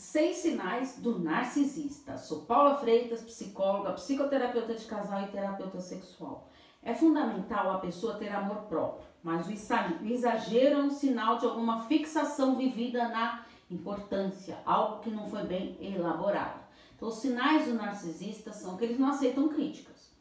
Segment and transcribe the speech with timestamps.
[0.00, 2.16] Seis sinais do narcisista.
[2.16, 6.48] Sou Paula Freitas, psicóloga, psicoterapeuta de casal e terapeuta sexual.
[6.82, 11.84] É fundamental a pessoa ter amor próprio, mas o exagero é um sinal de alguma
[11.84, 16.60] fixação vivida na importância, algo que não foi bem elaborado.
[16.96, 20.16] Então, os sinais do narcisista são que eles não aceitam críticas,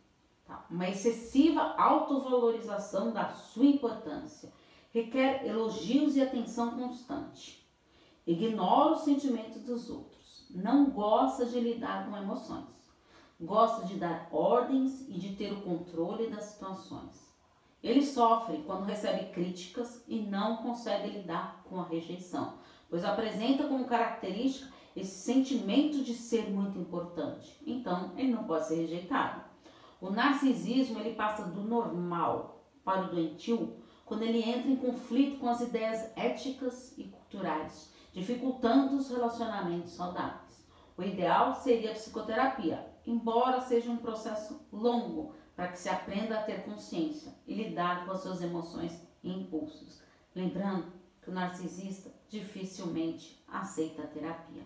[0.46, 0.66] tá?
[0.70, 4.52] uma excessiva autovalorização da sua importância,
[4.92, 7.69] requer elogios e atenção constante
[8.30, 10.46] Ignora os sentimentos dos outros.
[10.52, 12.68] Não gosta de lidar com emoções.
[13.42, 17.28] Gosta de dar ordens e de ter o controle das situações.
[17.82, 23.86] Ele sofre quando recebe críticas e não consegue lidar com a rejeição, pois apresenta como
[23.86, 27.60] característica esse sentimento de ser muito importante.
[27.66, 29.42] Então, ele não pode ser rejeitado.
[30.00, 35.50] O narcisismo ele passa do normal para o doentio quando ele entra em conflito com
[35.50, 40.68] as ideias éticas e culturais dificultando os relacionamentos saudáveis.
[40.98, 46.44] O ideal seria a psicoterapia, embora seja um processo longo para que se aprenda a
[46.44, 50.02] ter consciência e lidar com as suas emoções e impulsos.
[50.36, 54.64] Lembrando que o narcisista dificilmente aceita a terapia.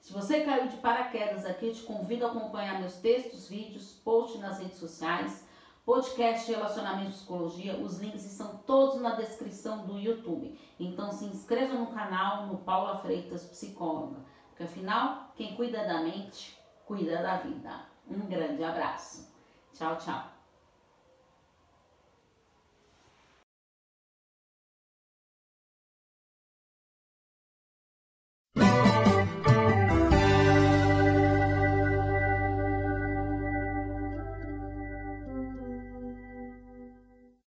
[0.00, 4.58] Se você caiu de paraquedas aqui, te convido a acompanhar meus textos, vídeos, posts nas
[4.58, 5.44] redes sociais
[5.90, 7.76] podcast Relacionamento e Psicologia.
[7.78, 10.56] Os links estão todos na descrição do YouTube.
[10.78, 16.56] Então se inscreva no canal no Paula Freitas Psicóloga, porque afinal, quem cuida da mente,
[16.86, 17.86] cuida da vida.
[18.08, 19.34] Um grande abraço.
[19.72, 20.39] Tchau, tchau.